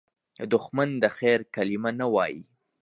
[0.51, 2.43] دښمن د خیر کلمه نه وايي